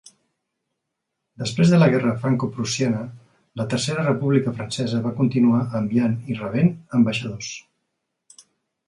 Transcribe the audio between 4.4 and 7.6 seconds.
Francesa va continuar enviant i rebent ambaixadors.